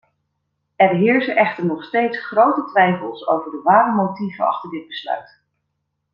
[0.75, 5.41] Er heersen echter nog steeds grote twijfels over de ware motieven achter dit besluit.